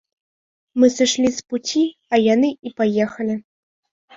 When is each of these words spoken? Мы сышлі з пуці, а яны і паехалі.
Мы 0.83 0.87
сышлі 0.93 1.29
з 1.35 1.45
пуці, 1.51 1.83
а 2.15 2.21
яны 2.33 2.49
і 2.69 2.75
паехалі. 2.81 3.35